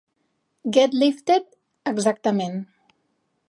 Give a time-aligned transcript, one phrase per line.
[0.77, 1.45] "Get Lifted",
[1.93, 2.61] exactament.